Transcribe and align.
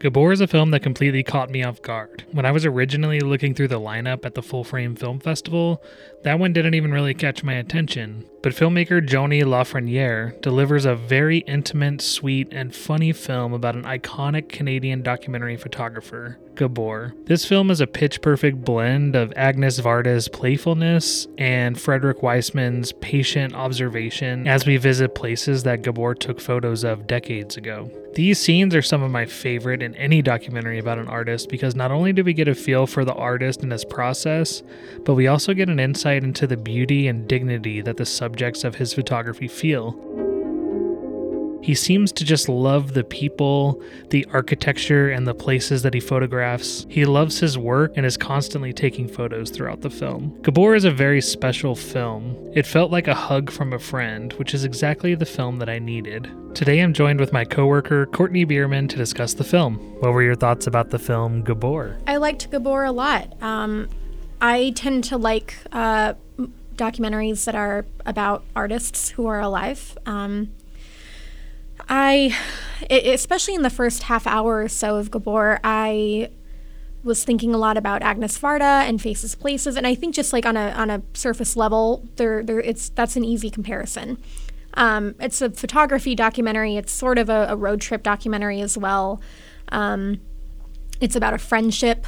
Gabor 0.00 0.30
is 0.30 0.40
a 0.40 0.46
film 0.46 0.70
that 0.70 0.84
completely 0.84 1.24
caught 1.24 1.50
me 1.50 1.64
off 1.64 1.82
guard. 1.82 2.24
When 2.30 2.46
I 2.46 2.52
was 2.52 2.64
originally 2.64 3.18
looking 3.18 3.52
through 3.52 3.66
the 3.66 3.80
lineup 3.80 4.24
at 4.24 4.36
the 4.36 4.42
Full 4.42 4.62
Frame 4.62 4.94
Film 4.94 5.18
Festival, 5.18 5.82
that 6.22 6.38
one 6.38 6.52
didn't 6.52 6.74
even 6.74 6.92
really 6.92 7.14
catch 7.14 7.42
my 7.42 7.54
attention. 7.54 8.24
But 8.40 8.52
filmmaker 8.52 9.04
Joannie 9.04 9.42
Lafrenière 9.42 10.40
delivers 10.40 10.84
a 10.84 10.94
very 10.94 11.38
intimate, 11.38 12.00
sweet, 12.00 12.46
and 12.52 12.72
funny 12.72 13.12
film 13.12 13.52
about 13.52 13.74
an 13.74 13.82
iconic 13.82 14.48
Canadian 14.48 15.02
documentary 15.02 15.56
photographer, 15.56 16.38
Gabor. 16.58 17.14
This 17.24 17.46
film 17.46 17.70
is 17.70 17.80
a 17.80 17.86
pitch 17.86 18.20
perfect 18.20 18.64
blend 18.64 19.16
of 19.16 19.32
Agnes 19.36 19.80
Varda's 19.80 20.28
playfulness 20.28 21.26
and 21.38 21.80
Frederick 21.80 22.22
Wiseman's 22.22 22.92
patient 22.92 23.54
observation 23.54 24.46
as 24.46 24.66
we 24.66 24.76
visit 24.76 25.14
places 25.14 25.62
that 25.62 25.82
Gabor 25.82 26.14
took 26.14 26.40
photos 26.40 26.84
of 26.84 27.06
decades 27.06 27.56
ago. 27.56 27.90
These 28.14 28.40
scenes 28.40 28.74
are 28.74 28.82
some 28.82 29.02
of 29.02 29.12
my 29.12 29.26
favorite 29.26 29.82
in 29.82 29.94
any 29.94 30.22
documentary 30.22 30.78
about 30.78 30.98
an 30.98 31.08
artist 31.08 31.48
because 31.48 31.76
not 31.76 31.92
only 31.92 32.12
do 32.12 32.24
we 32.24 32.32
get 32.32 32.48
a 32.48 32.54
feel 32.54 32.86
for 32.86 33.04
the 33.04 33.14
artist 33.14 33.62
and 33.62 33.70
his 33.70 33.84
process, 33.84 34.62
but 35.04 35.14
we 35.14 35.28
also 35.28 35.54
get 35.54 35.68
an 35.68 35.78
insight 35.78 36.24
into 36.24 36.46
the 36.46 36.56
beauty 36.56 37.06
and 37.06 37.28
dignity 37.28 37.80
that 37.80 37.96
the 37.96 38.06
subjects 38.06 38.64
of 38.64 38.74
his 38.74 38.92
photography 38.92 39.46
feel. 39.46 39.92
He 41.62 41.74
seems 41.74 42.12
to 42.12 42.24
just 42.24 42.48
love 42.48 42.94
the 42.94 43.04
people, 43.04 43.82
the 44.10 44.26
architecture, 44.32 45.10
and 45.10 45.26
the 45.26 45.34
places 45.34 45.82
that 45.82 45.94
he 45.94 46.00
photographs. 46.00 46.86
He 46.88 47.04
loves 47.04 47.38
his 47.38 47.58
work 47.58 47.92
and 47.96 48.06
is 48.06 48.16
constantly 48.16 48.72
taking 48.72 49.08
photos 49.08 49.50
throughout 49.50 49.80
the 49.80 49.90
film. 49.90 50.38
Gabor 50.42 50.74
is 50.74 50.84
a 50.84 50.90
very 50.90 51.20
special 51.20 51.74
film. 51.74 52.36
It 52.54 52.66
felt 52.66 52.90
like 52.90 53.08
a 53.08 53.14
hug 53.14 53.50
from 53.50 53.72
a 53.72 53.78
friend, 53.78 54.32
which 54.34 54.54
is 54.54 54.64
exactly 54.64 55.14
the 55.14 55.26
film 55.26 55.58
that 55.58 55.68
I 55.68 55.78
needed. 55.78 56.30
Today 56.54 56.80
I'm 56.80 56.92
joined 56.92 57.20
with 57.20 57.32
my 57.32 57.44
coworker 57.44 58.06
Courtney 58.06 58.44
Bierman 58.44 58.88
to 58.88 58.96
discuss 58.96 59.34
the 59.34 59.44
film. 59.44 59.76
What 60.00 60.12
were 60.12 60.22
your 60.22 60.34
thoughts 60.34 60.66
about 60.66 60.90
the 60.90 60.98
film 60.98 61.42
Gabor? 61.42 61.98
I 62.06 62.16
liked 62.16 62.50
Gabor 62.50 62.84
a 62.84 62.92
lot. 62.92 63.40
Um, 63.42 63.88
I 64.40 64.72
tend 64.74 65.04
to 65.04 65.16
like 65.16 65.56
uh, 65.72 66.14
documentaries 66.76 67.44
that 67.44 67.54
are 67.54 67.84
about 68.06 68.44
artists 68.56 69.10
who 69.10 69.26
are 69.26 69.40
alive. 69.40 69.98
Um, 70.06 70.52
I, 71.88 72.36
especially 72.90 73.54
in 73.54 73.62
the 73.62 73.70
first 73.70 74.04
half 74.04 74.26
hour 74.26 74.62
or 74.62 74.68
so 74.68 74.96
of 74.96 75.10
Gabor, 75.10 75.60
I 75.64 76.30
was 77.02 77.24
thinking 77.24 77.54
a 77.54 77.58
lot 77.58 77.76
about 77.76 78.02
Agnes 78.02 78.38
Varda 78.38 78.86
and 78.86 79.00
Faces 79.00 79.34
Places, 79.34 79.76
and 79.76 79.86
I 79.86 79.94
think 79.94 80.14
just 80.14 80.32
like 80.32 80.44
on 80.44 80.56
a 80.56 80.70
on 80.70 80.90
a 80.90 81.02
surface 81.14 81.56
level, 81.56 82.06
there 82.16 82.42
there 82.42 82.60
it's 82.60 82.90
that's 82.90 83.16
an 83.16 83.24
easy 83.24 83.50
comparison. 83.50 84.18
Um, 84.74 85.14
it's 85.18 85.40
a 85.40 85.50
photography 85.50 86.14
documentary. 86.14 86.76
It's 86.76 86.92
sort 86.92 87.18
of 87.18 87.28
a, 87.28 87.46
a 87.50 87.56
road 87.56 87.80
trip 87.80 88.02
documentary 88.02 88.60
as 88.60 88.76
well. 88.76 89.20
Um, 89.70 90.20
it's 91.00 91.16
about 91.16 91.34
a 91.34 91.38
friendship 91.38 92.06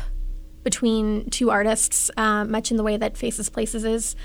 between 0.63 1.31
two 1.31 1.51
artists, 1.51 2.11
uh, 2.17 2.45
much 2.45 2.71
in 2.71 2.77
the 2.77 2.83
way 2.83 2.97
that 2.97 3.17
Faces 3.17 3.49
Places 3.49 3.85
is, 3.85 4.17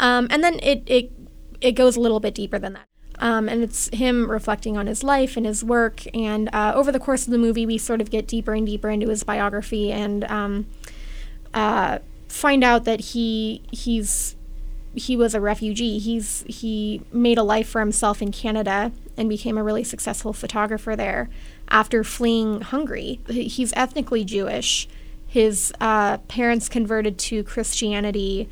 um, 0.00 0.26
and 0.30 0.42
then 0.42 0.58
it 0.62 0.82
it 0.86 1.12
it 1.60 1.72
goes 1.72 1.96
a 1.96 2.00
little 2.00 2.20
bit 2.20 2.34
deeper 2.34 2.58
than 2.58 2.72
that. 2.72 2.88
Um, 3.20 3.48
and 3.48 3.62
it's 3.62 3.88
him 3.92 4.30
reflecting 4.30 4.76
on 4.76 4.86
his 4.86 5.02
life 5.04 5.36
and 5.36 5.46
his 5.46 5.62
work. 5.62 6.02
And 6.14 6.48
uh, 6.52 6.72
over 6.74 6.90
the 6.90 6.98
course 6.98 7.26
of 7.26 7.30
the 7.30 7.38
movie, 7.38 7.64
we 7.64 7.78
sort 7.78 8.00
of 8.00 8.10
get 8.10 8.26
deeper 8.26 8.54
and 8.54 8.66
deeper 8.66 8.90
into 8.90 9.08
his 9.08 9.22
biography 9.22 9.92
and 9.92 10.24
um, 10.24 10.66
uh, 11.52 12.00
find 12.28 12.64
out 12.64 12.84
that 12.84 13.00
he 13.00 13.62
he's 13.70 14.34
he 14.94 15.16
was 15.16 15.34
a 15.34 15.40
refugee. 15.40 15.98
He's 15.98 16.44
he 16.48 17.02
made 17.12 17.38
a 17.38 17.42
life 17.42 17.68
for 17.68 17.80
himself 17.80 18.20
in 18.20 18.32
Canada 18.32 18.92
and 19.16 19.28
became 19.28 19.56
a 19.56 19.62
really 19.62 19.84
successful 19.84 20.32
photographer 20.32 20.96
there 20.96 21.30
after 21.68 22.04
fleeing 22.04 22.60
Hungary. 22.60 23.20
He's 23.28 23.72
ethnically 23.74 24.24
Jewish. 24.24 24.88
His 25.26 25.72
uh, 25.80 26.18
parents 26.18 26.68
converted 26.68 27.18
to 27.18 27.42
Christianity 27.42 28.48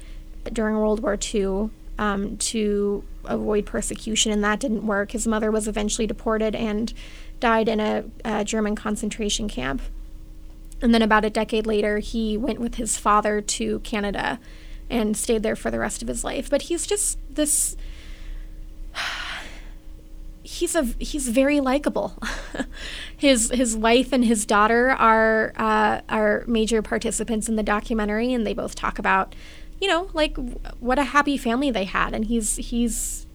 during 0.53 0.77
World 0.77 1.01
War 1.01 1.17
II 1.17 1.71
um, 2.03 2.37
to 2.37 3.05
avoid 3.25 3.65
persecution, 3.65 4.33
and 4.33 4.43
that 4.43 4.59
didn't 4.59 4.85
work. 4.85 5.13
His 5.13 5.25
mother 5.25 5.53
was 5.53 5.69
eventually 5.69 6.07
deported 6.07 6.57
and 6.57 6.93
died 7.39 7.69
in 7.69 7.79
a, 7.79 8.05
a 8.25 8.45
German 8.45 8.75
concentration 8.75 9.49
camp. 9.49 9.83
And 10.81 10.93
then 10.93 11.01
about 11.01 11.25
a 11.25 11.31
decade 11.31 11.65
later, 11.65 12.01
he 12.01 12.37
went 12.37 12.59
with 12.59 12.75
his 12.75 12.97
father 12.97 13.41
to 13.41 13.79
Canada 13.81 14.41
and 14.91 15.17
stayed 15.17 15.45
there 15.45 15.55
for 15.55 15.71
the 15.71 15.79
rest 15.79 16.03
of 16.03 16.09
his 16.09 16.25
life. 16.25 16.51
But 16.51 16.63
he's 16.63 16.89
just 16.89 17.19
this 17.31 17.77
he's 20.43 20.75
a 20.75 20.83
he's 20.99 21.29
very 21.29 21.61
likable. 21.61 22.21
his 23.17 23.49
his 23.51 23.77
wife 23.77 24.13
and 24.13 24.25
his 24.25 24.45
daughter 24.45 24.91
are 24.91 25.53
uh, 25.57 26.01
are 26.09 26.43
major 26.49 26.83
participants 26.83 27.49
in 27.49 27.55
the 27.55 27.63
documentary, 27.63 28.33
and 28.33 28.45
they 28.45 28.55
both 28.55 28.75
talk 28.75 28.99
about 28.99 29.37
you 29.83 29.89
know, 29.89 30.09
like 30.13 30.37
what 30.79 30.97
a 31.01 31.03
happy 31.03 31.37
family 31.37 31.73
they 31.73 31.85
had. 31.85 32.15
And 32.15 32.25
he's 32.25 32.55
he's 32.57 33.27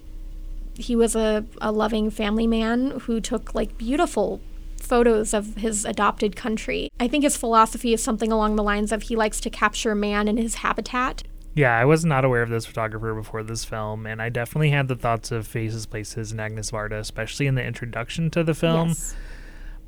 he 0.75 0.95
was 0.95 1.13
a, 1.13 1.45
a 1.59 1.73
loving 1.73 2.09
family 2.09 2.47
man 2.47 2.91
who 3.01 3.19
took 3.19 3.53
like 3.53 3.77
beautiful 3.77 4.39
photos 4.81 5.33
of 5.33 5.55
his 5.57 5.83
adopted 5.83 6.37
country. 6.37 6.89
I 7.01 7.09
think 7.09 7.25
his 7.25 7.35
philosophy 7.35 7.93
is 7.93 8.01
something 8.01 8.31
along 8.31 8.55
the 8.55 8.63
lines 8.63 8.93
of 8.93 9.03
he 9.03 9.15
likes 9.17 9.41
to 9.41 9.49
capture 9.49 9.93
man 9.93 10.29
in 10.29 10.37
his 10.37 10.55
habitat. 10.55 11.23
Yeah, 11.53 11.77
I 11.77 11.83
was 11.83 12.05
not 12.05 12.23
aware 12.23 12.43
of 12.43 12.49
this 12.49 12.65
photographer 12.65 13.13
before 13.13 13.43
this 13.43 13.65
film, 13.65 14.05
and 14.05 14.21
I 14.21 14.29
definitely 14.29 14.69
had 14.69 14.87
the 14.87 14.95
thoughts 14.95 15.31
of 15.31 15.47
Faces, 15.47 15.87
Places, 15.87 16.31
and 16.31 16.39
Agnes 16.39 16.71
Varda, 16.71 16.99
especially 16.99 17.47
in 17.47 17.55
the 17.55 17.63
introduction 17.63 18.29
to 18.29 18.43
the 18.43 18.53
film. 18.53 18.89
Yes. 18.89 19.15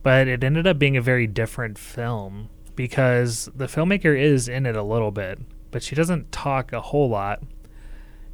But 0.01 0.27
it 0.27 0.43
ended 0.43 0.65
up 0.65 0.79
being 0.79 0.97
a 0.97 1.01
very 1.01 1.27
different 1.27 1.77
film 1.77 2.49
because 2.75 3.49
the 3.55 3.67
filmmaker 3.67 4.19
is 4.19 4.49
in 4.49 4.65
it 4.65 4.75
a 4.75 4.83
little 4.83 5.11
bit 5.11 5.39
but 5.71 5.83
she 5.83 5.95
doesn't 5.95 6.31
talk 6.31 6.73
a 6.73 6.81
whole 6.81 7.09
lot. 7.09 7.41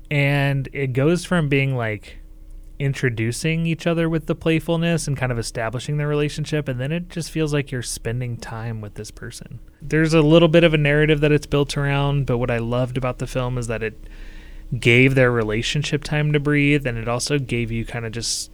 And 0.10 0.70
it 0.72 0.94
goes 0.94 1.26
from 1.26 1.50
being 1.50 1.76
like 1.76 2.20
introducing 2.78 3.66
each 3.66 3.88
other 3.88 4.10
with 4.10 4.26
the 4.26 4.36
playfulness 4.36 5.08
and 5.08 5.16
kind 5.16 5.32
of 5.32 5.40
establishing 5.40 5.98
the 5.98 6.06
relationship 6.06 6.68
and 6.68 6.80
then 6.80 6.92
it 6.92 7.08
just 7.10 7.32
feels 7.32 7.54
like 7.54 7.72
you're 7.72 7.82
spending 7.82 8.36
time 8.38 8.82
with 8.82 8.96
this 8.96 9.12
person. 9.12 9.60
There's 9.82 10.14
a 10.14 10.22
little 10.22 10.50
bit 10.50 10.64
of 10.64 10.74
a 10.74 10.78
narrative 10.78 11.22
that 11.22 11.32
it's 11.32 11.46
built 11.46 11.78
around, 11.78 12.26
but 12.26 12.38
what 12.38 12.52
I 12.52 12.58
loved 12.58 12.98
about 12.98 13.20
the 13.20 13.28
film 13.28 13.58
is 13.58 13.68
that 13.68 13.82
it 13.82 14.08
gave 14.78 15.16
their 15.16 15.32
relationship 15.32 16.04
time 16.04 16.34
to 16.34 16.40
breathe 16.40 16.86
and 16.86 16.98
it 16.98 17.08
also 17.08 17.40
gave 17.40 17.72
you 17.72 17.86
kind 17.86 18.06
of 18.06 18.12
just 18.12 18.52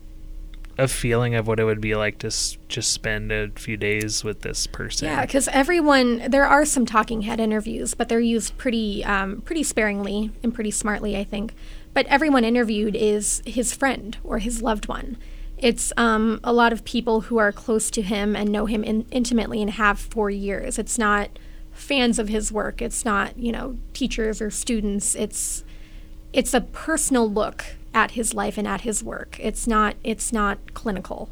a 0.77 0.87
feeling 0.87 1.35
of 1.35 1.47
what 1.47 1.59
it 1.59 1.63
would 1.65 1.81
be 1.81 1.95
like 1.95 2.17
to 2.19 2.27
s- 2.27 2.57
just 2.67 2.91
spend 2.91 3.31
a 3.31 3.49
few 3.55 3.77
days 3.77 4.23
with 4.23 4.41
this 4.41 4.67
person. 4.67 5.07
Yeah, 5.07 5.25
because 5.25 5.47
everyone 5.49 6.29
there 6.29 6.45
are 6.45 6.65
some 6.65 6.85
talking 6.85 7.21
head 7.21 7.39
interviews, 7.39 7.93
but 7.93 8.09
they're 8.09 8.19
used 8.19 8.57
pretty 8.57 9.03
um, 9.03 9.41
pretty 9.41 9.63
sparingly 9.63 10.31
and 10.43 10.53
pretty 10.53 10.71
smartly, 10.71 11.17
I 11.17 11.23
think. 11.23 11.53
But 11.93 12.05
everyone 12.07 12.43
interviewed 12.45 12.95
is 12.95 13.41
his 13.45 13.73
friend 13.75 14.17
or 14.23 14.39
his 14.39 14.61
loved 14.61 14.87
one. 14.87 15.17
It's 15.57 15.93
um, 15.97 16.39
a 16.43 16.53
lot 16.53 16.73
of 16.73 16.83
people 16.85 17.21
who 17.21 17.37
are 17.37 17.51
close 17.51 17.91
to 17.91 18.01
him 18.01 18.35
and 18.35 18.49
know 18.51 18.65
him 18.65 18.83
in- 18.83 19.05
intimately 19.11 19.61
and 19.61 19.71
have 19.71 19.99
for 19.99 20.29
years. 20.29 20.79
It's 20.79 20.97
not 20.97 21.29
fans 21.71 22.17
of 22.17 22.29
his 22.29 22.51
work. 22.51 22.81
It's 22.81 23.05
not 23.05 23.37
you 23.37 23.51
know 23.51 23.77
teachers 23.93 24.41
or 24.41 24.49
students. 24.49 25.15
It's 25.15 25.63
it's 26.33 26.53
a 26.53 26.61
personal 26.61 27.29
look 27.29 27.65
at 27.93 28.11
his 28.11 28.33
life 28.33 28.57
and 28.57 28.67
at 28.67 28.81
his 28.81 29.03
work. 29.03 29.37
It's 29.39 29.67
not 29.67 29.95
it's 30.03 30.31
not 30.31 30.73
clinical. 30.73 31.29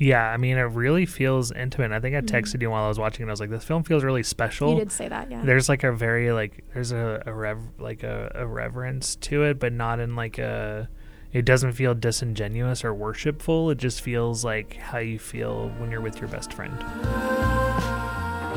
Yeah, 0.00 0.24
I 0.24 0.38
mean, 0.38 0.56
it 0.56 0.62
really 0.62 1.04
feels 1.04 1.52
intimate. 1.52 1.92
I 1.92 2.00
think 2.00 2.16
I 2.16 2.20
mm-hmm. 2.20 2.34
texted 2.34 2.54
mm-hmm. 2.54 2.62
you 2.62 2.70
while 2.70 2.84
I 2.84 2.88
was 2.88 2.98
watching 2.98 3.26
it. 3.26 3.28
I 3.28 3.32
was 3.32 3.40
like, 3.40 3.50
"This 3.50 3.64
film 3.64 3.84
feels 3.84 4.02
really 4.02 4.22
special." 4.22 4.72
You 4.72 4.78
did 4.78 4.90
say 4.90 5.08
that, 5.08 5.30
yeah. 5.30 5.42
There's 5.44 5.68
like 5.68 5.84
a 5.84 5.92
very 5.92 6.32
like 6.32 6.64
there's 6.72 6.90
a, 6.90 7.22
a 7.26 7.34
rev 7.34 7.58
like 7.78 8.02
a, 8.02 8.32
a 8.34 8.46
reverence 8.46 9.16
to 9.16 9.44
it, 9.44 9.58
but 9.58 9.74
not 9.74 10.00
in 10.00 10.16
like 10.16 10.38
a. 10.38 10.88
It 11.34 11.44
doesn't 11.44 11.72
feel 11.74 11.94
disingenuous 11.94 12.82
or 12.82 12.94
worshipful. 12.94 13.70
It 13.70 13.78
just 13.78 14.00
feels 14.00 14.42
like 14.42 14.74
how 14.74 14.98
you 14.98 15.18
feel 15.18 15.68
when 15.78 15.90
you're 15.90 16.00
with 16.00 16.18
your 16.18 16.28
best 16.28 16.52
friend. 16.54 16.76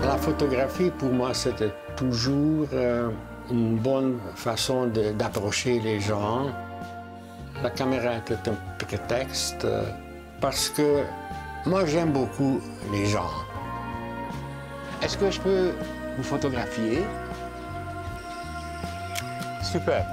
La 0.01 0.17
photographie, 0.17 0.89
pour 0.97 1.11
moi, 1.11 1.33
c'était 1.33 1.71
toujours 1.95 2.67
euh, 2.73 3.11
une 3.51 3.77
bonne 3.77 4.19
façon 4.35 4.88
d'approcher 4.88 5.79
les 5.81 5.99
gens. 5.99 6.51
La 7.61 7.69
caméra 7.69 8.17
était 8.17 8.50
un 8.50 8.55
prétexte 8.77 9.63
euh, 9.65 9.83
parce 10.41 10.69
que 10.69 11.03
moi 11.65 11.85
j'aime 11.85 12.11
beaucoup 12.11 12.59
les 12.91 13.05
gens. 13.05 13.29
Est-ce 15.01 15.17
que 15.17 15.29
je 15.29 15.39
peux 15.39 15.71
vous 16.17 16.23
photographier? 16.23 17.03
Super. 19.61 20.05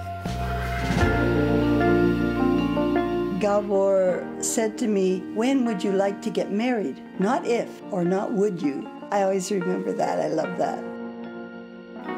Gabor 3.41 4.23
said 4.41 4.77
to 4.79 4.87
me, 4.87 5.23
When 5.35 5.65
would 5.65 5.83
you 5.83 5.93
like 5.93 6.21
to 6.23 6.31
get 6.31 6.53
married? 6.53 7.01
Not 7.19 7.47
if 7.47 7.69
or 7.91 8.05
not 8.05 8.33
would 8.33 8.61
you. 8.61 8.87
I 9.11 9.23
always 9.23 9.51
remember 9.51 9.93
that. 9.95 10.21
I 10.21 10.29
love 10.29 10.57
that. 10.59 10.79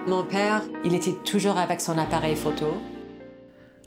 Mon 0.06 0.24
père, 0.24 0.62
il 0.84 0.94
était 0.94 1.16
toujours 1.24 1.56
avec 1.56 1.80
son 1.80 1.96
appareil 1.96 2.34
photo. 2.34 2.74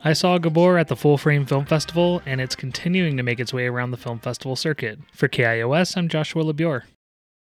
I 0.08 0.14
saw 0.14 0.38
Gabor 0.38 0.78
at 0.78 0.88
the 0.88 0.96
Full 0.96 1.18
Frame 1.18 1.48
Film 1.48 1.66
Festival, 1.66 2.22
and 2.28 2.40
it's 2.40 2.56
continuing 2.56 3.18
to 3.18 3.24
make 3.24 3.40
its 3.40 3.52
way 3.52 3.66
around 3.66 3.90
the 3.90 3.98
film 3.98 4.20
festival 4.20 4.56
circuit. 4.56 5.00
For 5.12 5.28
KIOS, 5.28 5.98
I'm 5.98 6.10
Joshua 6.10 6.44
LeBure. 6.44 6.84